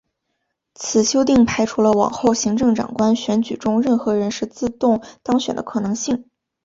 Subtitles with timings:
[0.73, 6.25] 此修订排除了往后行政长官选举中任何人士自动当选的可能性。